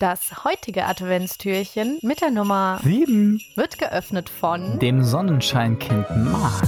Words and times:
Das 0.00 0.44
heutige 0.44 0.86
Adventstürchen 0.86 1.98
mit 2.00 2.22
der 2.22 2.30
Nummer 2.30 2.80
7 2.82 3.38
wird 3.54 3.76
geöffnet 3.76 4.30
von 4.30 4.78
dem 4.78 5.04
Sonnenscheinkind 5.04 6.06
Mark. 6.24 6.64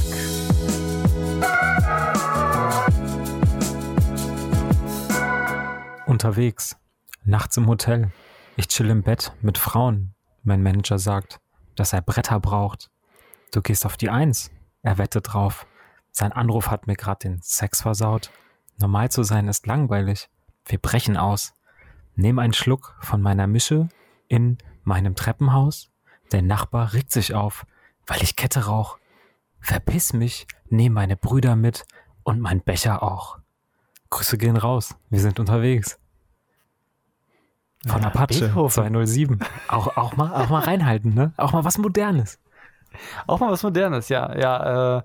Unterwegs, 6.04 6.76
nachts 7.24 7.56
im 7.56 7.68
Hotel. 7.68 8.12
Ich 8.56 8.68
chill 8.68 8.90
im 8.90 9.02
Bett 9.02 9.32
mit 9.40 9.56
Frauen. 9.56 10.12
Mein 10.42 10.62
Manager 10.62 10.98
sagt, 10.98 11.40
dass 11.74 11.94
er 11.94 12.02
Bretter 12.02 12.38
braucht. 12.38 12.90
Du 13.50 13.62
gehst 13.62 13.86
auf 13.86 13.96
die 13.96 14.10
Eins. 14.10 14.50
Er 14.82 14.98
wettet 14.98 15.32
drauf. 15.32 15.66
Sein 16.10 16.32
Anruf 16.32 16.70
hat 16.70 16.86
mir 16.86 16.96
gerade 16.96 17.30
den 17.30 17.40
Sex 17.40 17.80
versaut. 17.80 18.30
Normal 18.76 19.10
zu 19.10 19.22
sein 19.22 19.48
ist 19.48 19.66
langweilig. 19.66 20.28
Wir 20.66 20.76
brechen 20.76 21.16
aus. 21.16 21.54
Nehm 22.14 22.38
einen 22.38 22.52
Schluck 22.52 22.94
von 23.00 23.22
meiner 23.22 23.46
Mische 23.46 23.88
in 24.28 24.58
meinem 24.84 25.14
Treppenhaus. 25.14 25.90
Der 26.30 26.42
Nachbar 26.42 26.92
regt 26.92 27.12
sich 27.12 27.34
auf, 27.34 27.66
weil 28.06 28.22
ich 28.22 28.36
Kette 28.36 28.66
rauch. 28.66 28.98
Verpiss 29.60 30.12
mich, 30.12 30.46
nehm 30.68 30.92
meine 30.94 31.16
Brüder 31.16 31.56
mit 31.56 31.84
und 32.24 32.40
mein 32.40 32.60
Becher 32.60 33.02
auch. 33.02 33.38
Grüße 34.10 34.36
gehen 34.36 34.56
raus. 34.56 34.94
Wir 35.08 35.20
sind 35.20 35.40
unterwegs. 35.40 35.98
Von 37.86 38.02
Ja, 38.02 38.08
Apache 38.08 38.26
Beethoven. 38.40 38.70
207. 38.70 39.40
Auch, 39.68 39.96
auch, 39.96 40.16
mal, 40.16 40.32
auch 40.34 40.48
mal 40.50 40.60
reinhalten, 40.60 41.14
ne? 41.14 41.32
Auch 41.36 41.52
mal 41.52 41.64
was 41.64 41.78
Modernes. 41.78 42.38
Auch 43.26 43.40
mal 43.40 43.50
was 43.50 43.62
Modernes, 43.62 44.08
ja. 44.08 44.36
Ja, 44.38 44.98
äh, 44.98 45.02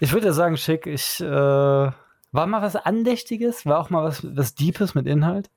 ich 0.00 0.12
würde 0.12 0.28
ja 0.28 0.32
sagen, 0.32 0.56
schick, 0.56 0.86
ich, 0.86 1.20
äh, 1.20 1.26
war 1.26 2.46
mal 2.46 2.62
was 2.62 2.76
Andächtiges, 2.76 3.66
war 3.66 3.78
auch 3.78 3.90
mal 3.90 4.02
was, 4.02 4.24
was 4.36 4.54
Deepes 4.54 4.94
mit 4.94 5.06
Inhalt. 5.06 5.50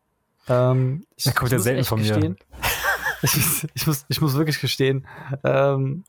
Ähm, 0.47 1.05
ich, 1.15 1.23
Da 1.25 1.31
kommt 1.31 1.51
ja 1.51 1.57
muss 1.57 1.63
selten 1.63 1.83
von 1.85 2.01
mir. 2.01 2.07
gestehen, 2.13 2.37
ich, 3.21 3.67
ich, 3.73 3.87
muss, 3.87 4.05
ich 4.07 4.21
muss 4.21 4.35
wirklich 4.35 4.59
gestehen, 4.59 5.07
ähm, 5.43 6.03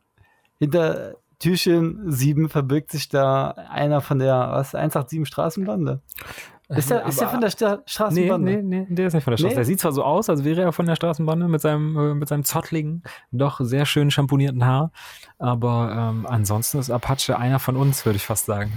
hinter 0.59 1.15
Türchen 1.39 2.11
7 2.11 2.49
verbirgt 2.49 2.91
sich 2.91 3.09
da 3.09 3.51
einer 3.51 4.01
von 4.01 4.19
der, 4.19 4.35
was, 4.53 4.75
187 4.75 5.27
Straßenbande. 5.27 6.01
Ist 6.71 6.89
der, 6.91 7.05
ist 7.05 7.21
der 7.21 7.29
von 7.29 7.41
der 7.43 7.51
Nee, 7.51 7.77
Straßenbande? 7.87 8.63
nee, 8.63 8.63
nee, 8.63 8.87
der 8.89 9.09
ist 9.09 9.13
nicht 9.13 9.25
von 9.25 9.33
der 9.33 9.37
Straße. 9.37 9.51
Nee? 9.51 9.55
Der 9.57 9.65
sieht 9.67 9.81
zwar 9.81 9.93
so 9.93 10.03
aus, 10.03 10.31
als 10.31 10.45
wäre 10.45 10.63
er 10.63 10.73
von 10.73 10.87
der 10.87 10.97
Straßenbahn 10.97 11.51
mit 11.51 11.61
seinem, 11.61 11.97
äh, 11.99 12.15
mit 12.15 12.27
seinem 12.29 12.43
zottligen, 12.45 13.03
doch 13.33 13.61
sehr 13.63 13.85
schön 13.85 14.11
champonierten 14.11 14.65
Haar. 14.65 14.91
Aber 15.39 15.95
ähm, 15.95 16.27
ansonsten 16.27 16.79
ist 16.79 16.91
Apache 16.91 17.37
einer 17.39 17.59
von 17.59 17.77
uns, 17.77 18.07
würde 18.07 18.17
ich 18.17 18.25
fast 18.25 18.47
sagen. 18.47 18.73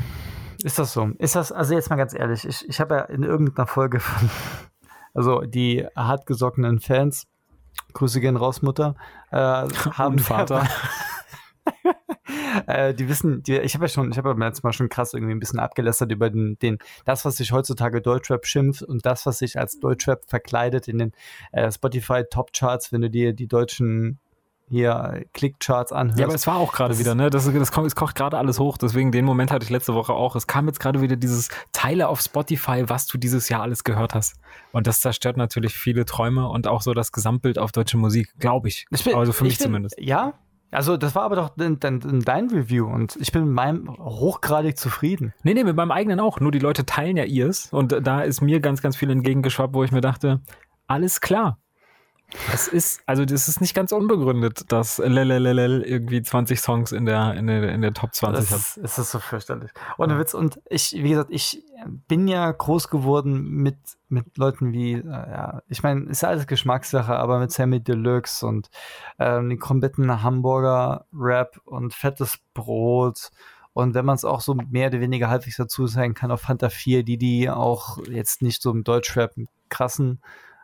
Ist 0.64 0.77
das 0.80 0.92
so? 0.92 1.11
Ist 1.17 1.36
das, 1.36 1.53
also 1.53 1.75
jetzt 1.75 1.89
mal 1.89 1.95
ganz 1.95 2.14
ehrlich, 2.14 2.45
ich, 2.45 2.67
ich 2.67 2.81
habe 2.81 2.95
ja 2.95 3.02
in 3.03 3.23
irgendeiner 3.23 3.67
Folge 3.67 4.02
von, 4.02 4.30
also 5.17 5.41
die 5.41 5.83
hartgesockenen 5.95 6.79
Fans, 6.79 7.25
Grüße 7.93 8.21
gehen 8.21 8.37
raus, 8.37 8.61
Mutter, 8.61 8.95
äh, 9.31 9.35
haben 9.37 10.13
Und 10.15 10.21
Vater. 10.21 10.67
äh, 12.67 12.93
die 12.93 13.09
wissen, 13.09 13.41
die, 13.41 13.57
ich 13.57 13.73
habe 13.73 13.85
ja 13.85 13.89
schon, 13.89 14.11
ich 14.11 14.17
habe 14.19 14.29
ja 14.29 14.35
letztes 14.35 14.61
Mal 14.61 14.73
schon 14.73 14.89
krass 14.89 15.15
irgendwie 15.15 15.33
ein 15.33 15.39
bisschen 15.39 15.59
abgelästert 15.59 16.11
über 16.11 16.29
den, 16.29 16.59
den, 16.59 16.77
das, 17.03 17.25
was 17.25 17.37
sich 17.37 17.51
heutzutage 17.51 17.99
Deutschrap 17.99 18.45
schimpft 18.45 18.83
und 18.83 19.07
das, 19.07 19.25
was 19.25 19.39
sich 19.39 19.57
als 19.57 19.79
Deutschrap 19.79 20.23
verkleidet 20.27 20.87
in 20.87 20.99
den 20.99 21.11
äh, 21.52 21.71
Spotify 21.71 22.23
Top 22.29 22.53
Charts, 22.53 22.91
wenn 22.91 23.02
du 23.02 23.09
dir 23.09 23.33
die 23.33 23.47
deutschen 23.47 24.19
hier 24.69 25.23
Klickcharts 25.33 25.91
anhörst. 25.91 26.19
Ja, 26.19 26.25
aber 26.25 26.35
es 26.35 26.45
war 26.47 26.57
auch 26.57 26.73
gerade 26.73 26.89
Das 26.89 26.99
wieder, 26.99 27.15
ne? 27.15 27.29
Das, 27.29 27.45
das 27.45 27.71
es 27.77 27.95
kocht 27.95 28.15
gerade 28.15 28.37
alles 28.37 28.59
hoch, 28.59 28.77
deswegen 28.77 29.11
den 29.11 29.25
Moment 29.25 29.51
hatte 29.51 29.63
ich 29.63 29.69
letzte 29.69 29.93
Woche 29.93 30.13
auch. 30.13 30.35
Es 30.35 30.47
kam 30.47 30.67
jetzt 30.67 30.79
gerade 30.79 31.01
wieder 31.01 31.15
dieses 31.15 31.49
Teile 31.71 32.09
auf 32.09 32.21
Spotify, 32.21 32.83
was 32.87 33.07
du 33.07 33.17
dieses 33.17 33.49
Jahr 33.49 33.61
alles 33.61 33.83
gehört 33.83 34.13
hast. 34.13 34.35
Und 34.71 34.87
das 34.87 34.99
zerstört 34.99 35.37
natürlich 35.37 35.73
viele 35.73 36.05
Träume 36.05 36.47
und 36.49 36.67
auch 36.67 36.81
so 36.81 36.93
das 36.93 37.11
Gesamtbild 37.11 37.57
auf 37.59 37.71
deutsche 37.71 37.97
Musik, 37.97 38.33
glaube 38.39 38.67
ich. 38.67 38.85
Ich 38.89 39.03
bin- 39.03 39.15
also 39.15 39.31
für 39.31 39.45
ich 39.45 39.51
mich 39.51 39.57
bin, 39.59 39.65
zumindest. 39.65 39.95
Ja, 39.99 40.33
also 40.69 40.97
das 40.97 41.15
war 41.15 41.23
aber 41.23 41.37
doch 41.37 41.49
dein, 41.55 41.79
dein, 41.79 42.02
dein 42.25 42.49
Review 42.49 42.87
und 42.87 43.15
ich 43.21 43.31
bin 43.31 43.45
mit 43.45 43.53
meinem 43.53 43.89
hochgradig 43.97 44.77
zufrieden. 44.77 45.33
Nee, 45.43 45.53
nee, 45.53 45.63
mit 45.63 45.77
meinem 45.77 45.92
eigenen 45.92 46.19
auch. 46.19 46.42
Nur 46.42 46.52
die 46.52 46.59
Leute 46.59 46.86
teilen 46.86 47.15
ja 47.15 47.23
ihrs. 47.23 47.71
Und 47.71 47.95
da 48.05 48.19
ist 48.21 48.42
mir 48.42 48.59
ganz, 48.59 48.81
ganz 48.81 48.97
viel 48.97 49.09
entgegengeschwappt, 49.09 49.73
wo 49.73 49.86
ich 49.86 49.93
mir 49.93 50.02
dachte, 50.02 50.42
alles 50.87 51.21
klar. 51.21 51.58
Es 52.54 52.67
ist, 52.67 53.02
also 53.05 53.23
das 53.23 53.48
ist 53.48 53.61
nicht 53.61 53.73
ganz 53.73 53.93
unbegründet, 53.93 54.70
dass 54.71 54.99
LLLL 54.99 55.82
irgendwie 55.83 56.21
20 56.21 56.60
Songs 56.60 56.92
in 56.92 57.05
der, 57.05 57.36
in 57.36 57.48
der, 57.48 57.71
in 57.71 57.82
der 57.82 57.93
Top 57.93 58.14
20 58.14 58.49
Das 58.49 58.52
hat. 58.52 58.83
es 58.83 58.98
ist 58.98 59.11
so 59.11 59.20
fürchterlich. 59.20 59.71
Ohne 59.98 60.20
Witz. 60.20 60.33
Und 60.33 60.60
ich, 60.70 60.92
wie 60.92 61.10
gesagt, 61.10 61.30
ich 61.32 61.64
bin 62.08 62.27
ja 62.27 62.52
groß 62.52 62.89
geworden 62.89 63.49
mit, 63.49 63.77
mit 64.10 64.37
Leuten 64.37 64.73
wie, 64.73 64.95
äh, 64.95 65.05
ja, 65.05 65.61
ich 65.70 65.83
meine, 65.83 66.10
ist 66.10 66.21
ja 66.21 66.30
alles 66.30 66.48
Geschmackssache, 66.48 67.16
aber 67.16 67.39
mit 67.39 67.54
Sammy 67.54 67.82
Deluxe 67.82 68.45
und 68.45 68.70
ähm, 69.20 69.48
den 69.48 69.60
kompletten 69.60 70.21
Hamburger 70.21 71.05
Rap 71.14 71.61
und 71.64 71.93
fettes 71.93 72.39
Brot. 72.54 73.30
Und 73.71 73.93
wenn 73.93 74.05
man 74.05 74.16
es 74.16 74.26
auch 74.26 74.42
so 74.42 74.54
mehr 74.54 74.89
oder 74.89 74.99
weniger 74.99 75.30
halbwegs 75.30 75.55
dazu 75.55 75.87
sagen 75.87 76.14
kann, 76.14 76.32
auf 76.32 76.42
Fanta 76.42 76.70
4, 76.70 77.04
die 77.04 77.17
die 77.17 77.49
auch 77.49 77.99
jetzt 78.10 78.42
nicht 78.42 78.61
so 78.61 78.71
im 78.71 78.83
Deutschrap 78.83 79.33
krassen, 79.70 80.20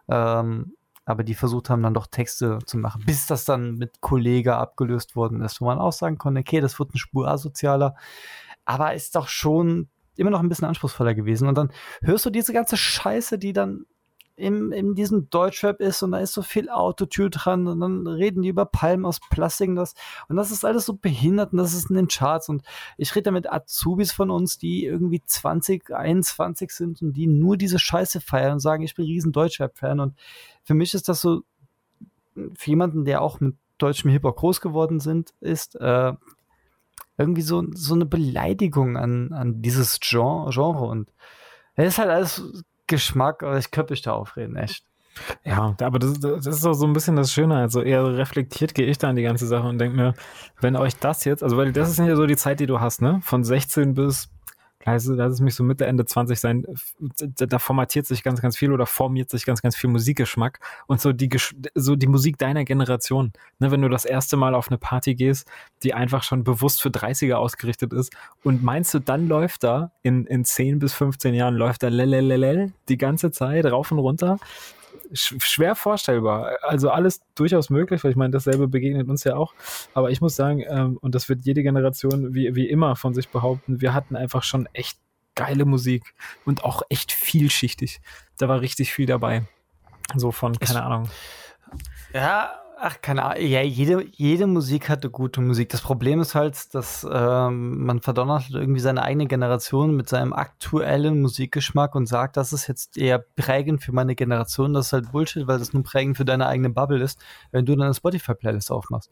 ähm, 0.09 0.73
aber 1.05 1.23
die 1.23 1.35
versucht 1.35 1.69
haben, 1.69 1.83
dann 1.83 1.93
doch 1.93 2.07
Texte 2.07 2.59
zu 2.65 2.77
machen, 2.77 3.03
bis 3.05 3.25
das 3.25 3.45
dann 3.45 3.75
mit 3.75 4.01
Kollege 4.01 4.55
abgelöst 4.55 5.15
worden 5.15 5.41
ist, 5.41 5.61
wo 5.61 5.65
man 5.65 5.79
auch 5.79 5.93
sagen 5.93 6.17
konnte, 6.17 6.41
okay, 6.41 6.61
das 6.61 6.79
wird 6.79 6.91
eine 6.91 6.99
Spur 6.99 7.27
asozialer, 7.27 7.95
aber 8.65 8.93
ist 8.93 9.15
doch 9.15 9.27
schon 9.27 9.89
immer 10.15 10.29
noch 10.29 10.39
ein 10.39 10.49
bisschen 10.49 10.67
anspruchsvoller 10.67 11.15
gewesen. 11.15 11.47
Und 11.47 11.57
dann 11.57 11.71
hörst 12.01 12.25
du 12.25 12.29
diese 12.29 12.53
ganze 12.53 12.77
Scheiße, 12.77 13.37
die 13.37 13.53
dann 13.53 13.85
im, 14.35 14.71
in 14.71 14.95
diesem 14.95 15.29
Deutschrap 15.29 15.79
ist 15.79 16.01
und 16.01 16.11
da 16.11 16.17
ist 16.17 16.33
so 16.33 16.41
viel 16.41 16.69
Autotune 16.69 17.29
dran 17.29 17.67
und 17.67 17.79
dann 17.79 18.07
reden 18.07 18.41
die 18.41 18.49
über 18.49 18.65
Palmen 18.65 19.05
aus 19.05 19.19
Plastik 19.19 19.69
und 19.69 19.75
das, 19.75 19.93
und 20.27 20.37
das 20.37 20.49
ist 20.49 20.65
alles 20.65 20.85
so 20.85 20.95
behindert 20.95 21.53
und 21.53 21.59
das 21.59 21.73
ist 21.73 21.89
in 21.89 21.95
den 21.95 22.07
Charts 22.07 22.49
und 22.49 22.63
ich 22.97 23.15
rede 23.15 23.23
da 23.23 23.31
mit 23.31 23.51
Azubis 23.51 24.11
von 24.11 24.31
uns, 24.31 24.57
die 24.57 24.85
irgendwie 24.85 25.21
20, 25.23 25.91
21 25.91 26.71
sind 26.71 27.01
und 27.01 27.13
die 27.13 27.27
nur 27.27 27.57
diese 27.57 27.77
Scheiße 27.77 28.21
feiern 28.21 28.53
und 28.53 28.59
sagen, 28.59 28.83
ich 28.83 28.95
bin 28.95 29.05
riesen 29.05 29.31
Deutschrap-Fan 29.31 29.99
und 29.99 30.15
für 30.63 30.73
mich 30.73 30.95
ist 30.95 31.09
das 31.09 31.21
so, 31.21 31.43
für 32.55 32.69
jemanden, 32.69 33.05
der 33.05 33.21
auch 33.21 33.39
mit 33.39 33.55
deutschem 33.77 34.09
Hip-Hop 34.09 34.37
groß 34.37 34.61
geworden 34.61 34.99
sind, 34.99 35.33
ist, 35.41 35.75
äh, 35.75 36.13
irgendwie 37.17 37.43
so, 37.43 37.63
so 37.73 37.93
eine 37.93 38.07
Beleidigung 38.07 38.97
an, 38.97 39.31
an 39.31 39.61
dieses 39.61 39.99
Genre, 39.99 40.49
Genre 40.51 40.85
und 40.85 41.11
es 41.75 41.89
ist 41.93 41.97
halt 41.99 42.09
alles 42.09 42.63
Geschmack, 42.93 43.43
aber 43.43 43.57
ich 43.57 43.71
könnte 43.71 43.93
mich 43.93 44.01
da 44.01 44.13
aufreden, 44.13 44.55
echt. 44.55 44.83
Ja, 45.45 45.75
aber 45.79 45.99
das, 45.99 46.19
das 46.19 46.47
ist 46.47 46.65
auch 46.65 46.73
so 46.73 46.85
ein 46.85 46.93
bisschen 46.93 47.15
das 47.15 47.31
Schöne. 47.31 47.57
Also 47.57 47.81
eher 47.81 48.17
reflektiert 48.17 48.73
gehe 48.73 48.87
ich 48.87 48.97
da 48.97 49.09
an 49.09 49.15
die 49.15 49.23
ganze 49.23 49.45
Sache 49.45 49.67
und 49.67 49.77
denke 49.77 49.95
mir, 49.95 50.13
wenn 50.59 50.75
euch 50.75 50.95
das 50.97 51.23
jetzt, 51.25 51.43
also 51.43 51.57
weil 51.57 51.71
das 51.71 51.89
ist 51.89 51.99
ja 51.99 52.15
so 52.15 52.25
die 52.25 52.35
Zeit, 52.35 52.59
die 52.59 52.65
du 52.65 52.79
hast, 52.79 53.01
ne? 53.01 53.19
Von 53.23 53.43
16 53.43 53.93
bis, 53.93 54.29
lass, 54.85 55.05
lass 55.05 55.33
es 55.33 55.39
mich 55.41 55.55
so 55.55 55.63
Mitte, 55.63 55.85
Ende 55.85 56.05
20 56.05 56.39
sein, 56.39 56.65
da, 57.17 57.59
formatiert 57.59 58.05
sich 58.05 58.23
ganz, 58.23 58.41
ganz 58.41 58.57
viel 58.57 58.71
oder 58.71 58.85
formiert 58.85 59.29
sich 59.29 59.45
ganz, 59.45 59.61
ganz 59.61 59.75
viel 59.75 59.89
Musikgeschmack 59.89 60.59
und 60.87 61.01
so 61.01 61.13
die, 61.13 61.29
so 61.75 61.95
die 61.95 62.07
Musik 62.07 62.37
deiner 62.37 62.65
Generation. 62.65 63.33
Ne? 63.59 63.71
Wenn 63.71 63.81
du 63.81 63.89
das 63.89 64.05
erste 64.05 64.37
Mal 64.37 64.55
auf 64.55 64.69
eine 64.69 64.77
Party 64.77 65.15
gehst, 65.15 65.49
die 65.83 65.93
einfach 65.93 66.23
schon 66.23 66.43
bewusst 66.43 66.81
für 66.81 66.89
30er 66.89 67.35
ausgerichtet 67.35 67.93
ist 67.93 68.13
und 68.43 68.63
meinst 68.63 68.93
du, 68.93 68.99
dann 68.99 69.27
läuft 69.27 69.63
da 69.63 69.91
in, 70.01 70.25
in 70.25 70.45
10 70.45 70.79
bis 70.79 70.93
15 70.93 71.33
Jahren 71.33 71.55
läuft 71.55 71.83
da 71.83 71.87
lelelelel 71.87 72.73
die 72.89 72.97
ganze 72.97 73.31
Zeit 73.31 73.65
rauf 73.65 73.91
und 73.91 73.99
runter 73.99 74.37
sch 75.13 75.35
schwer 75.39 75.75
vorstellbar. 75.75 76.57
Also 76.61 76.89
alles 76.89 77.21
durchaus 77.35 77.69
möglich, 77.69 78.03
weil 78.03 78.11
ich 78.11 78.17
meine, 78.17 78.31
dasselbe 78.31 78.67
begegnet 78.67 79.09
uns 79.09 79.23
ja 79.23 79.35
auch. 79.35 79.53
Aber 79.93 80.11
ich 80.11 80.21
muss 80.21 80.35
sagen, 80.35 80.63
ähm, 80.67 80.97
und 81.01 81.15
das 81.15 81.29
wird 81.29 81.45
jede 81.45 81.63
Generation 81.63 82.33
wie, 82.33 82.55
wie 82.55 82.69
immer 82.69 82.95
von 82.95 83.13
sich 83.13 83.29
behaupten, 83.29 83.81
wir 83.81 83.93
hatten 83.93 84.15
einfach 84.15 84.43
schon 84.43 84.67
echt 84.73 84.97
geile 85.35 85.65
Musik 85.65 86.13
und 86.45 86.63
auch 86.63 86.83
echt 86.89 87.11
vielschichtig. 87.11 88.01
Da 88.37 88.47
war 88.47 88.61
richtig 88.61 88.93
viel 88.93 89.05
dabei. 89.05 89.43
So 90.15 90.31
von, 90.31 90.57
keine 90.59 90.83
Ahnung. 90.83 91.09
Ja, 92.13 92.62
ach, 92.83 93.01
keine 93.01 93.23
Ahnung. 93.23 93.47
Ja, 93.47 93.61
jede, 93.61 94.05
jede 94.11 94.45
Musik 94.45 94.89
hatte 94.89 95.09
gute 95.09 95.39
Musik. 95.41 95.69
Das 95.69 95.81
Problem 95.81 96.19
ist 96.19 96.35
halt, 96.35 96.75
dass 96.75 97.07
ähm, 97.09 97.85
man 97.85 98.01
verdonnert 98.01 98.49
irgendwie 98.51 98.81
seine 98.81 99.03
eigene 99.03 99.25
Generation 99.25 99.95
mit 99.95 100.09
seinem 100.09 100.33
aktuellen 100.33 101.21
Musikgeschmack 101.21 101.95
und 101.95 102.07
sagt, 102.07 102.35
das 102.35 102.51
ist 102.51 102.67
jetzt 102.67 102.97
eher 102.97 103.19
prägend 103.19 103.81
für 103.81 103.93
meine 103.93 104.15
Generation. 104.15 104.73
Das 104.73 104.87
ist 104.87 104.93
halt 104.93 105.11
Bullshit, 105.13 105.47
weil 105.47 105.59
das 105.59 105.73
nur 105.73 105.83
prägend 105.83 106.17
für 106.17 106.25
deine 106.25 106.47
eigene 106.47 106.69
Bubble 106.69 107.01
ist, 107.01 107.19
wenn 107.51 107.65
du 107.65 107.75
deine 107.75 107.93
Spotify-Playlist 107.93 108.69
aufmachst. 108.69 109.09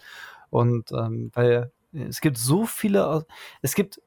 Und 0.49 0.91
ähm, 0.91 1.31
weil 1.33 1.71
es 1.93 2.19
gibt 2.19 2.37
so 2.37 2.65
viele, 2.65 3.25
es 3.61 3.73
gibt, 3.73 4.01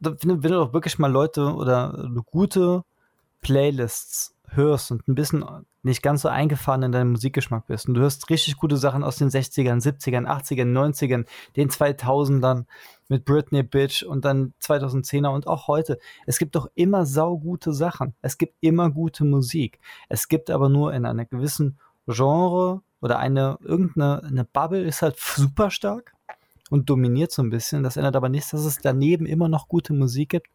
wenn 0.00 0.40
du, 0.40 0.48
doch 0.48 0.72
wirklich 0.72 0.98
mal 0.98 1.10
Leute 1.10 1.54
oder 1.54 2.08
gute 2.26 2.82
Playlists 3.40 4.35
hörst 4.50 4.90
und 4.90 5.06
ein 5.08 5.14
bisschen 5.14 5.44
nicht 5.82 6.02
ganz 6.02 6.22
so 6.22 6.28
eingefahren 6.28 6.82
in 6.82 6.92
deinem 6.92 7.12
Musikgeschmack 7.12 7.66
bist 7.66 7.86
und 7.86 7.94
du 7.94 8.00
hörst 8.00 8.28
richtig 8.30 8.56
gute 8.56 8.76
Sachen 8.76 9.04
aus 9.04 9.16
den 9.16 9.28
60ern, 9.28 9.82
70ern, 9.82 10.26
80ern, 10.26 10.72
90ern, 10.72 11.26
den 11.56 11.70
2000ern 11.70 12.64
mit 13.08 13.24
Britney 13.24 13.62
Bitch 13.62 14.02
und 14.02 14.24
dann 14.24 14.54
2010er 14.60 15.28
und 15.28 15.46
auch 15.46 15.68
heute. 15.68 15.98
Es 16.26 16.38
gibt 16.38 16.56
doch 16.56 16.68
immer 16.74 17.06
saugute 17.06 17.72
Sachen. 17.72 18.14
Es 18.20 18.38
gibt 18.38 18.54
immer 18.60 18.90
gute 18.90 19.24
Musik. 19.24 19.78
Es 20.08 20.28
gibt 20.28 20.50
aber 20.50 20.68
nur 20.68 20.92
in 20.92 21.06
einer 21.06 21.24
gewissen 21.24 21.78
Genre 22.06 22.82
oder 23.00 23.18
eine 23.18 23.58
irgendeine 23.62 24.22
eine 24.24 24.44
Bubble 24.44 24.82
ist 24.82 25.02
halt 25.02 25.18
super 25.18 25.70
stark 25.70 26.14
und 26.70 26.90
dominiert 26.90 27.30
so 27.30 27.42
ein 27.42 27.50
bisschen. 27.50 27.82
Das 27.82 27.96
ändert 27.96 28.16
aber 28.16 28.28
nichts, 28.28 28.50
dass 28.50 28.64
es 28.64 28.78
daneben 28.78 29.26
immer 29.26 29.48
noch 29.48 29.68
gute 29.68 29.92
Musik 29.92 30.30
gibt. 30.30 30.48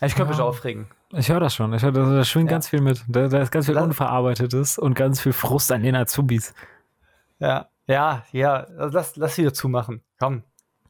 Ich 0.00 0.14
könnte 0.14 0.30
mich 0.30 0.38
Ja. 0.38 0.44
aufregen. 0.44 0.86
Ich 1.12 1.28
höre 1.30 1.40
das 1.40 1.54
schon. 1.54 1.72
Ich 1.74 1.82
hör, 1.82 1.90
da, 1.92 2.04
da 2.04 2.24
schwingt 2.24 2.50
Ja. 2.50 2.56
ganz 2.56 2.68
viel 2.68 2.80
mit. 2.80 3.04
Da, 3.08 3.28
da 3.28 3.40
ist 3.40 3.50
ganz 3.50 3.66
viel 3.66 3.74
La- 3.74 3.82
Unverarbeitetes 3.82 4.78
und 4.78 4.94
ganz 4.94 5.20
viel 5.20 5.32
Frust 5.32 5.72
an 5.72 5.82
den 5.82 5.96
Azubis. 5.96 6.54
Ja, 7.38 7.68
ja, 7.86 8.24
ja. 8.32 8.54
Also 8.78 8.96
lass, 8.96 9.16
lass 9.16 9.38
wieder 9.38 9.52
zumachen. 9.54 10.02
Komm. 10.18 10.42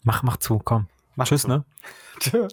Mach, 0.02 0.22
mach 0.22 0.37
zu, 0.38 0.58
komm. 0.58 0.88
Mach 1.16 1.26
Tschüss, 1.26 1.43
zu. 1.43 1.49
ne? 1.49 1.64
Tschö. 2.20 2.49